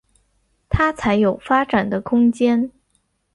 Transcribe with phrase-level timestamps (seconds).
[0.67, 2.71] 他才有发展的空间